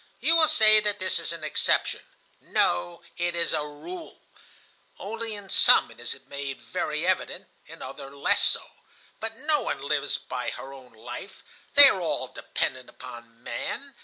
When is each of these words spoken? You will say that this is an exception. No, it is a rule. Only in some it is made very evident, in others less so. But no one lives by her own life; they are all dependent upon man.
You 0.19 0.35
will 0.35 0.47
say 0.47 0.79
that 0.79 0.97
this 0.97 1.19
is 1.19 1.31
an 1.31 1.43
exception. 1.43 1.99
No, 2.41 3.03
it 3.17 3.35
is 3.35 3.53
a 3.53 3.61
rule. 3.63 4.19
Only 4.97 5.35
in 5.35 5.47
some 5.47 5.91
it 5.91 5.99
is 5.99 6.19
made 6.27 6.59
very 6.59 7.05
evident, 7.05 7.47
in 7.67 7.83
others 7.83 8.11
less 8.15 8.41
so. 8.43 8.63
But 9.19 9.37
no 9.37 9.61
one 9.61 9.87
lives 9.87 10.17
by 10.17 10.49
her 10.49 10.73
own 10.73 10.93
life; 10.93 11.43
they 11.75 11.87
are 11.87 12.01
all 12.01 12.29
dependent 12.29 12.89
upon 12.89 13.43
man. 13.43 13.93